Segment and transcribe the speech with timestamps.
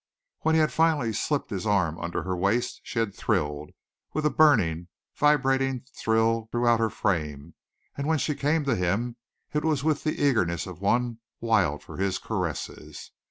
[0.39, 3.69] When he had finally slipped his arm under her waist she had thrilled
[4.13, 7.53] with a burning, vibrating thrill throughout her frame
[7.95, 9.17] and when she came to him
[9.53, 13.11] it was with the eagerness of one wild for his caresses.